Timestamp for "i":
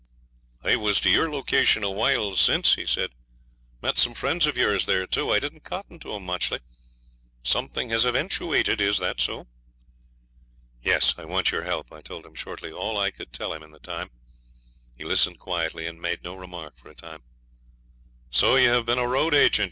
0.63-0.77, 5.31-5.39, 11.19-11.25, 11.93-12.01, 12.97-13.11